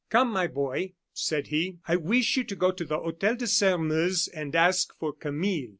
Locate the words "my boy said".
0.33-1.49